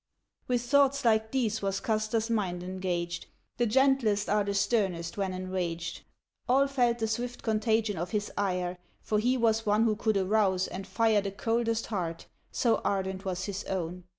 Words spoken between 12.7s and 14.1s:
ardent was his own.